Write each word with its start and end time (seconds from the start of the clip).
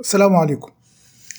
السلام 0.00 0.36
عليكم. 0.36 0.70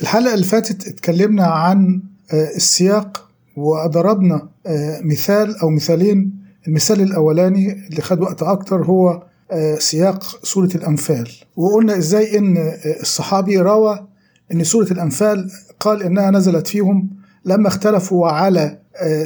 الحلقة 0.01 0.33
اللي 0.33 0.45
فاتت 0.45 0.87
اتكلمنا 0.87 1.45
عن 1.45 2.01
السياق 2.33 3.29
وضربنا 3.57 4.49
مثال 5.03 5.57
أو 5.57 5.69
مثالين. 5.69 6.43
المثال 6.67 7.01
الأولاني 7.01 7.71
اللي 7.71 8.01
خد 8.01 8.21
وقت 8.21 8.43
أكتر 8.43 8.83
هو 8.83 9.23
سياق 9.77 10.45
سورة 10.45 10.69
الأنفال. 10.75 11.29
وقلنا 11.55 11.97
إزاي 11.97 12.37
إن 12.37 12.73
الصحابي 13.01 13.57
روى 13.59 14.07
إن 14.51 14.63
سورة 14.63 14.91
الأنفال 14.91 15.51
قال 15.79 16.03
إنها 16.03 16.31
نزلت 16.31 16.67
فيهم 16.67 17.09
لما 17.45 17.67
اختلفوا 17.67 18.27
على 18.27 18.79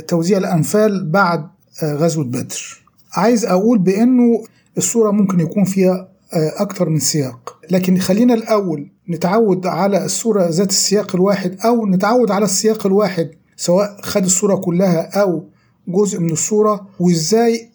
توزيع 0.07 0.37
الأنفال 0.37 1.09
بعد 1.11 1.47
غزوة 1.83 2.23
بدر. 2.23 2.81
عايز 3.13 3.45
أقول 3.45 3.77
بإنه 3.77 4.43
السورة 4.77 5.11
ممكن 5.11 5.39
يكون 5.39 5.63
فيها 5.63 6.07
أكتر 6.33 6.89
من 6.89 6.99
سياق. 6.99 7.59
لكن 7.71 7.97
خلينا 7.97 8.33
الأول 8.33 8.89
نتعود 9.09 9.67
على 9.67 10.05
السورة 10.05 10.47
ذات 10.49 10.69
السياق 10.69 11.15
الواحد 11.15 11.57
أو 11.65 11.85
نتعود 11.85 12.31
على 12.31 12.45
السياق 12.45 12.85
الواحد 12.85 13.29
سواء 13.55 13.97
خد 14.01 14.23
السورة 14.23 14.55
كلها 14.55 15.21
أو 15.21 15.43
جزء 15.87 16.19
من 16.19 16.31
السورة 16.31 16.87
وإزاي 16.99 17.69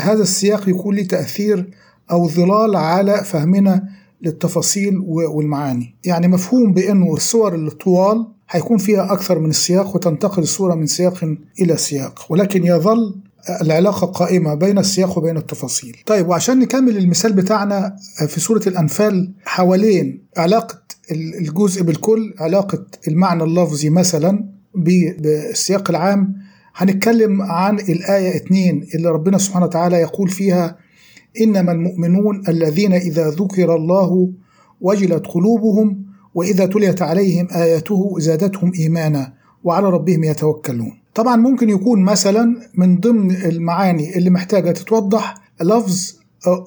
هذا 0.00 0.22
السياق 0.22 0.68
يكون 0.68 0.96
له 0.96 1.02
تأثير 1.02 1.70
أو 2.10 2.28
ظلال 2.28 2.76
على 2.76 3.24
فهمنا 3.24 3.88
للتفاصيل 4.22 4.98
والمعاني. 5.06 5.94
يعني 6.04 6.28
مفهوم 6.28 6.72
بأنه 6.72 7.14
السور 7.14 7.54
الطوال 7.54 8.26
هيكون 8.50 8.78
فيها 8.78 9.12
أكثر 9.12 9.38
من 9.38 9.50
السياق 9.50 9.96
وتنتقل 9.96 10.42
السورة 10.42 10.74
من 10.74 10.86
سياق 10.86 11.36
إلى 11.60 11.76
سياق. 11.76 12.26
ولكن 12.28 12.64
يظل 12.64 13.14
العلاقة 13.62 14.06
قائمة 14.06 14.54
بين 14.54 14.78
السياق 14.78 15.18
وبين 15.18 15.36
التفاصيل. 15.36 15.96
طيب 16.06 16.28
وعشان 16.28 16.58
نكمل 16.58 16.96
المثال 16.96 17.32
بتاعنا 17.32 17.96
في 18.26 18.40
سورة 18.40 18.62
الأنفال 18.66 19.32
حوالين 19.44 20.22
علاقة 20.36 20.80
الجزء 21.12 21.82
بالكل 21.82 22.34
علاقة 22.38 22.84
المعنى 23.08 23.42
اللفظي 23.44 23.90
مثلا 23.90 24.44
بالسياق 24.74 25.90
العام 25.90 26.34
هنتكلم 26.74 27.42
عن 27.42 27.78
الآية 27.78 28.36
2 28.36 28.86
اللي 28.94 29.08
ربنا 29.08 29.38
سبحانه 29.38 29.66
وتعالى 29.66 29.96
يقول 29.96 30.28
فيها 30.28 30.76
إنما 31.40 31.72
المؤمنون 31.72 32.42
الذين 32.48 32.92
إذا 32.92 33.28
ذكر 33.30 33.76
الله 33.76 34.30
وجلت 34.80 35.26
قلوبهم 35.26 36.04
وإذا 36.34 36.66
تليت 36.66 37.02
عليهم 37.02 37.48
آياته 37.52 38.14
زادتهم 38.18 38.72
إيمانا 38.78 39.32
وعلى 39.64 39.86
ربهم 39.90 40.24
يتوكلون. 40.24 40.92
طبعا 41.14 41.36
ممكن 41.36 41.70
يكون 41.70 42.02
مثلا 42.04 42.60
من 42.74 43.00
ضمن 43.00 43.30
المعاني 43.30 44.16
اللي 44.18 44.30
محتاجة 44.30 44.70
تتوضح 44.70 45.34
لفظ 45.62 46.12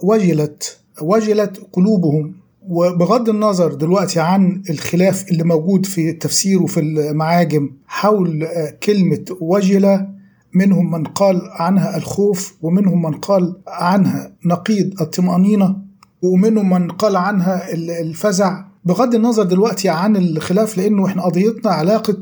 وجلت 0.04 0.80
وجلت 1.02 1.62
قلوبهم. 1.74 2.34
وبغض 2.70 3.30
النظر 3.30 3.74
دلوقتي 3.74 4.20
عن 4.20 4.62
الخلاف 4.70 5.32
اللي 5.32 5.44
موجود 5.44 5.86
في 5.86 6.10
التفسير 6.10 6.64
وفي 6.64 6.80
المعاجم 6.80 7.70
حول 7.88 8.48
كلمة 8.84 9.26
وجلة 9.42 10.10
منهم 10.54 10.92
من 10.92 11.04
قال 11.04 11.42
عنها 11.52 11.98
الخوف 11.98 12.56
ومنهم 12.62 13.02
من 13.02 13.12
قال 13.14 13.56
عنها 13.68 14.32
نقيض 14.46 15.02
الطمأنينة 15.02 15.76
ومنهم 16.22 16.70
من 16.70 16.92
قال 16.92 17.16
عنها 17.16 17.74
الفزع. 18.02 18.64
بغض 18.86 19.16
النظر 19.16 19.44
دلوقتي 19.44 19.90
عن 19.90 20.16
الخلاف 20.16 20.78
لأنه 20.78 21.06
إحنا 21.06 21.22
قضيتنا 21.24 21.72
علاقة 21.72 22.22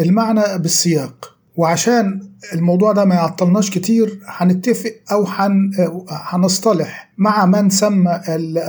المعنى 0.00 0.58
بالسياق. 0.58 1.37
وعشان 1.58 2.20
الموضوع 2.54 2.92
ده 2.92 3.04
ما 3.04 3.14
يعطلناش 3.14 3.70
كتير 3.70 4.20
هنتفق 4.26 4.92
أو 5.12 5.26
هنصطلح 6.08 7.10
مع 7.18 7.46
من 7.46 7.70
سمى 7.70 8.20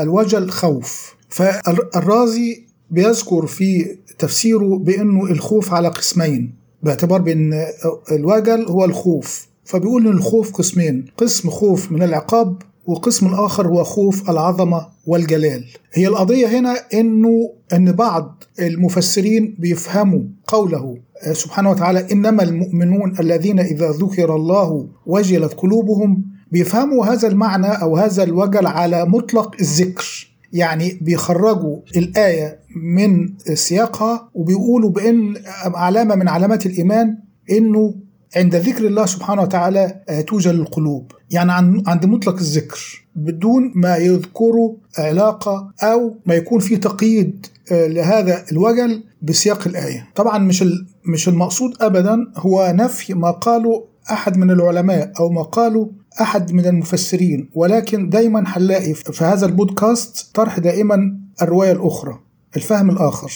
الوجل 0.01 0.49
خوف. 0.49 1.15
فالرازي 1.29 2.65
بيذكر 2.91 3.45
في 3.45 3.97
تفسيره 4.19 4.77
بأنه 4.77 5.23
الخوف 5.25 5.73
على 5.73 5.87
قسمين 5.87 6.53
باعتبار 6.83 7.21
بأن 7.21 7.65
الوجل 8.11 8.65
هو 8.65 8.85
الخوف. 8.85 9.47
فبيقول 9.65 10.07
إن 10.07 10.13
الخوف 10.13 10.51
قسمين 10.51 11.05
قسم 11.17 11.49
خوف 11.49 11.91
من 11.91 12.03
العقاب 12.03 12.61
وقسم 12.89 13.27
الآخر 13.27 13.67
هو 13.67 13.83
خوف 13.83 14.29
العظمة 14.29 14.87
والجلال. 15.05 15.65
هي 15.93 16.07
القضية 16.07 16.59
هنا 16.59 16.75
إنه 16.93 17.49
إن 17.73 17.91
بعض 17.91 18.43
المفسرين 18.59 19.55
بيفهموا 19.59 20.21
قوله 20.47 20.97
سبحانه 21.31 21.69
وتعالى 21.71 22.11
إنما 22.11 22.43
المؤمنون 22.43 23.19
الذين 23.19 23.59
إذا 23.59 23.89
ذكر 23.91 24.35
الله 24.35 24.87
وجلت 25.05 25.53
قلوبهم 25.53 26.23
بيفهموا 26.51 27.05
هذا 27.05 27.27
المعنى 27.27 27.67
أو 27.67 27.97
هذا 27.97 28.23
الوجل 28.23 28.67
على 28.67 29.05
مطلق 29.05 29.55
الذكر. 29.59 30.29
يعني 30.53 30.99
بيخرجوا 31.01 31.77
الآية 31.97 32.59
من 32.75 33.33
سياقها 33.53 34.29
وبيقولوا 34.33 34.89
بأن 34.89 35.33
علامة 35.75 36.15
من 36.15 36.27
علامات 36.27 36.65
الإيمان 36.65 37.17
إنه 37.51 37.95
عند 38.35 38.55
ذكر 38.55 38.87
الله 38.87 39.05
سبحانه 39.05 39.41
وتعالى 39.41 40.01
توجل 40.27 40.55
القلوب. 40.55 41.11
يعني 41.31 41.51
عند 41.87 42.05
مطلق 42.05 42.35
الذكر 42.35 43.05
بدون 43.15 43.71
ما 43.75 43.97
يذكروا 43.97 44.75
علاقة 44.97 45.71
أو 45.83 46.15
ما 46.25 46.35
يكون 46.35 46.59
في 46.59 46.77
تقييد 46.77 47.45
لهذا 47.71 48.45
الوجل 48.51 49.03
بسياق 49.21 49.67
الآية. 49.67 50.07
طبعا 50.15 50.37
مش 50.37 50.63
مش 51.05 51.27
المقصود 51.29 51.73
أبدا 51.81 52.17
هو 52.37 52.73
نفي 52.75 53.13
ما 53.13 53.31
قاله 53.31 53.83
أحد 54.11 54.37
من 54.37 54.51
العلماء 54.51 55.11
أو 55.19 55.29
ما 55.29 55.41
قاله 55.41 55.89
أحد 56.21 56.51
من 56.51 56.65
المفسرين 56.65 57.49
ولكن 57.53 58.09
دايما 58.09 58.43
هنلاقي 58.47 58.93
في 58.93 59.23
هذا 59.23 59.45
البودكاست 59.45 60.35
طرح 60.35 60.59
دائما 60.59 61.17
الرواية 61.41 61.71
الأخرى 61.71 62.19
الفهم 62.55 62.89
الآخر. 62.89 63.31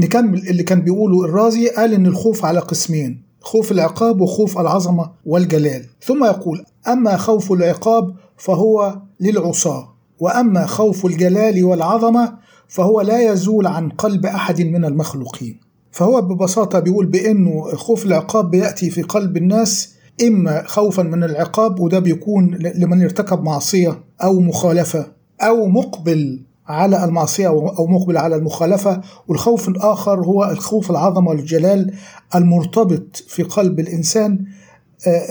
نكمل 0.00 0.48
اللي 0.48 0.62
كان 0.62 0.80
بيقوله 0.80 1.24
الرازي 1.24 1.68
قال 1.68 1.94
إن 1.94 2.06
الخوف 2.06 2.44
على 2.44 2.60
قسمين 2.60 3.22
خوف 3.40 3.72
العقاب 3.72 4.20
وخوف 4.20 4.58
العظمة 4.58 5.10
والجلال. 5.26 5.84
ثم 6.02 6.24
يقول 6.24 6.64
أما 6.88 7.16
خوف 7.16 7.52
العقاب 7.52 8.14
فهو 8.36 8.98
للعصاة 9.20 9.88
وأما 10.18 10.66
خوف 10.66 11.06
الجلال 11.06 11.64
والعظمة 11.64 12.38
فهو 12.68 13.00
لا 13.00 13.32
يزول 13.32 13.66
عن 13.66 13.88
قلب 13.88 14.26
أحد 14.26 14.60
من 14.60 14.84
المخلوقين. 14.84 15.60
فهو 15.90 16.20
ببساطة 16.20 16.78
بيقول 16.78 17.06
بإنه 17.06 17.74
خوف 17.74 18.06
العقاب 18.06 18.50
بيأتي 18.50 18.90
في 18.90 19.02
قلب 19.02 19.36
الناس 19.36 19.94
إما 20.26 20.62
خوفا 20.66 21.02
من 21.02 21.24
العقاب 21.24 21.80
وده 21.80 21.98
بيكون 21.98 22.54
لمن 22.54 23.02
ارتكب 23.02 23.42
معصية 23.42 24.00
أو 24.22 24.40
مخالفة 24.40 25.06
أو 25.40 25.66
مقبل 25.66 26.40
على 26.68 27.04
المعصية 27.04 27.48
أو 27.48 27.86
مقبل 27.86 28.16
على 28.16 28.36
المخالفة 28.36 29.00
والخوف 29.28 29.68
الآخر 29.68 30.24
هو 30.24 30.44
الخوف 30.44 30.90
العظمة 30.90 31.28
والجلال 31.30 31.94
المرتبط 32.34 33.16
في 33.28 33.42
قلب 33.42 33.80
الإنسان 33.80 34.44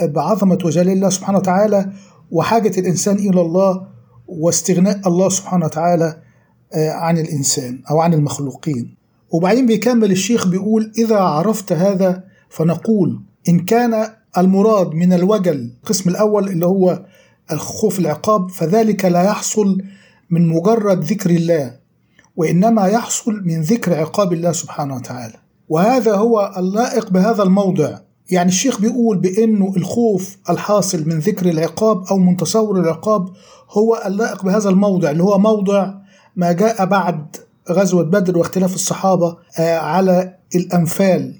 بعظمة 0.03 0.57
وجلال 0.65 0.89
الله 0.89 1.09
سبحانه 1.09 1.37
وتعالى 1.37 1.91
وحاجة 2.31 2.79
الإنسان 2.79 3.15
إلى 3.15 3.41
الله 3.41 3.87
واستغناء 4.27 5.07
الله 5.07 5.29
سبحانه 5.29 5.65
وتعالى 5.65 6.21
عن 6.75 7.17
الإنسان 7.17 7.81
أو 7.91 7.99
عن 7.99 8.13
المخلوقين. 8.13 8.95
وبعدين 9.31 9.65
بيكمل 9.65 10.11
الشيخ 10.11 10.47
بيقول 10.47 10.91
إذا 10.97 11.17
عرفت 11.17 11.71
هذا 11.71 12.23
فنقول 12.49 13.21
إن 13.49 13.59
كان 13.59 14.07
المراد 14.37 14.91
من 14.91 15.13
الوجل 15.13 15.71
القسم 15.83 16.09
الأول 16.09 16.47
اللي 16.47 16.65
هو 16.65 17.05
الخوف 17.51 17.99
العقاب 17.99 18.49
فذلك 18.49 19.05
لا 19.05 19.23
يحصل 19.23 19.81
من 20.29 20.47
مجرد 20.47 21.03
ذكر 21.03 21.29
الله 21.29 21.75
وإنما 22.35 22.87
يحصل 22.87 23.41
من 23.45 23.61
ذكر 23.61 23.93
عقاب 23.93 24.33
الله 24.33 24.51
سبحانه 24.51 24.95
وتعالى. 24.95 25.33
وهذا 25.69 26.15
هو 26.15 26.53
اللائق 26.57 27.09
بهذا 27.09 27.43
الموضع. 27.43 27.97
يعني 28.31 28.49
الشيخ 28.49 28.81
بيقول 28.81 29.17
بانه 29.17 29.73
الخوف 29.77 30.37
الحاصل 30.49 31.09
من 31.09 31.19
ذكر 31.19 31.49
العقاب 31.49 32.03
أو 32.11 32.17
من 32.17 32.37
تصور 32.37 32.79
العقاب 32.79 33.29
هو 33.71 34.03
اللائق 34.05 34.45
بهذا 34.45 34.69
الموضع 34.69 35.11
اللي 35.11 35.23
هو 35.23 35.37
موضع 35.37 35.93
ما 36.35 36.51
جاء 36.51 36.85
بعد 36.85 37.35
غزوة 37.71 38.03
بدر 38.03 38.37
واختلاف 38.37 38.75
الصحابة 38.75 39.37
على 39.59 40.35
الأنفال. 40.55 41.35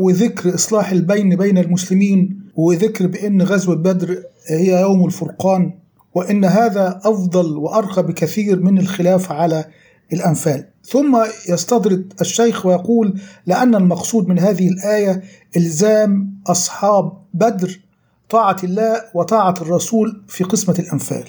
وذكر 0.00 0.54
إصلاح 0.54 0.90
البين 0.90 1.36
بين 1.36 1.58
المسلمين 1.58 2.40
وذكر 2.56 3.06
بأن 3.06 3.42
غزوة 3.42 3.74
بدر 3.74 4.22
هي 4.46 4.80
يوم 4.80 5.06
الفرقان. 5.06 5.79
وإن 6.14 6.44
هذا 6.44 7.00
أفضل 7.04 7.56
وأرقى 7.58 8.02
بكثير 8.06 8.60
من 8.60 8.78
الخلاف 8.78 9.32
على 9.32 9.64
الأنفال. 10.12 10.64
ثم 10.84 11.18
يستدرد 11.48 12.12
الشيخ 12.20 12.66
ويقول 12.66 13.20
لأن 13.46 13.74
المقصود 13.74 14.28
من 14.28 14.38
هذه 14.38 14.68
الآية 14.68 15.22
إلزام 15.56 16.34
أصحاب 16.46 17.12
بدر 17.34 17.80
طاعة 18.28 18.56
الله 18.64 19.02
وطاعة 19.14 19.54
الرسول 19.60 20.22
في 20.28 20.44
قسمة 20.44 20.74
الأنفال. 20.78 21.24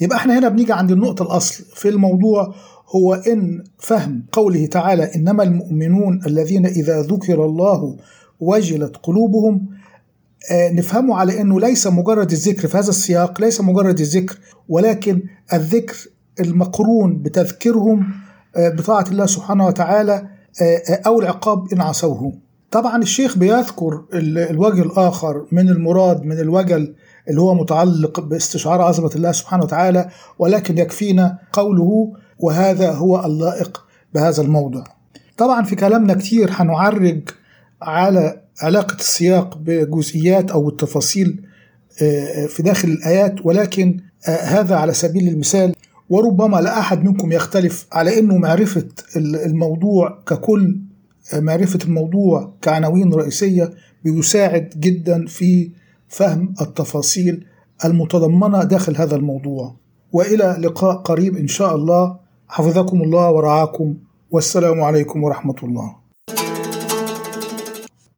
يبقى 0.00 0.18
إحنا 0.18 0.38
هنا 0.38 0.48
بنيجي 0.48 0.72
عند 0.72 0.90
النقطة 0.92 1.22
الأصل 1.22 1.64
في 1.74 1.88
الموضوع 1.88 2.54
هو 2.96 3.14
إن 3.14 3.64
فهم 3.78 4.24
قوله 4.32 4.66
تعالى 4.66 5.14
إنما 5.16 5.42
المؤمنون 5.42 6.20
الذين 6.26 6.66
إذا 6.66 7.02
ذكر 7.02 7.44
الله 7.44 7.96
وجلت 8.40 8.96
قلوبهم 9.02 9.66
نفهمه 10.52 11.16
على 11.16 11.40
أنه 11.40 11.60
ليس 11.60 11.86
مجرد 11.86 12.32
الذكر 12.32 12.68
في 12.68 12.78
هذا 12.78 12.88
السياق 12.88 13.40
ليس 13.40 13.60
مجرد 13.60 14.00
الذكر 14.00 14.38
ولكن 14.68 15.22
الذكر 15.52 15.96
المقرون 16.40 17.22
بتذكيرهم 17.22 18.06
آه، 18.56 18.68
بطاعة 18.68 19.04
الله 19.10 19.26
سبحانه 19.26 19.66
وتعالى 19.66 20.28
آه، 20.62 21.00
أو 21.06 21.20
العقاب 21.20 21.72
إن 21.72 21.80
عصوه. 21.80 22.32
طبعا 22.70 23.02
الشيخ 23.02 23.38
بيذكر 23.38 24.04
الوجه 24.14 24.82
الآخر 24.82 25.46
من 25.52 25.68
المراد 25.68 26.22
من 26.22 26.38
الوجل 26.38 26.94
اللي 27.28 27.40
هو 27.40 27.54
متعلق 27.54 28.20
باستشعار 28.20 28.82
عظمة 28.82 29.10
الله 29.16 29.32
سبحانه 29.32 29.62
وتعالى 29.62 30.08
ولكن 30.38 30.78
يكفينا 30.78 31.38
قوله 31.52 32.12
وهذا 32.38 32.92
هو 32.92 33.24
اللائق 33.24 33.84
بهذا 34.14 34.42
الموضع 34.42 34.84
طبعا 35.36 35.62
في 35.64 35.76
كلامنا 35.76 36.14
كتير 36.14 36.50
هنعرج 36.52 37.20
على 37.84 38.40
علاقة 38.60 38.94
السياق 38.94 39.58
بجزئيات 39.58 40.50
أو 40.50 40.68
التفاصيل 40.68 41.44
آه، 42.02 42.46
في 42.46 42.62
داخل 42.62 42.88
الآيات 42.88 43.34
ولكن 43.46 44.00
آه، 44.28 44.30
هذا 44.30 44.76
على 44.76 44.92
سبيل 44.94 45.28
المثال 45.28 45.74
وربما 46.10 46.56
لا 46.56 46.78
أحد 46.78 47.04
منكم 47.04 47.32
يختلف 47.32 47.86
على 47.92 48.18
أنه 48.18 48.36
معرفة 48.36 48.86
الموضوع 49.16 50.22
ككل 50.26 50.80
آه، 51.34 51.40
معرفة 51.40 51.78
الموضوع 51.84 52.52
كعناوين 52.62 53.14
رئيسية 53.14 53.70
بيساعد 54.04 54.74
جدا 54.76 55.26
في 55.26 55.70
فهم 56.08 56.54
التفاصيل 56.60 57.46
المتضمنة 57.84 58.64
داخل 58.64 58.96
هذا 58.96 59.16
الموضوع. 59.16 59.74
وإلى 60.12 60.56
لقاء 60.60 60.96
قريب 60.96 61.36
إن 61.36 61.48
شاء 61.48 61.74
الله. 61.74 62.16
حفظكم 62.48 63.02
الله 63.02 63.30
ورعاكم. 63.30 63.94
والسلام 64.30 64.80
عليكم 64.80 65.24
ورحمة 65.24 65.54
الله. 65.62 66.03